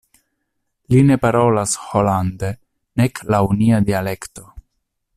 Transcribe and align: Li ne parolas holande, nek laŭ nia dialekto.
Li 0.93 1.01
ne 1.09 1.17
parolas 1.25 1.75
holande, 1.91 2.51
nek 3.03 3.23
laŭ 3.35 3.43
nia 3.63 3.83
dialekto. 3.91 4.49